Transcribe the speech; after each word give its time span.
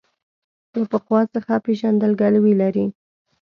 له 0.79 0.85
پخوا 0.91 1.21
څخه 1.33 1.53
پېژندګلوي 1.65 2.53
لري. 2.61 2.85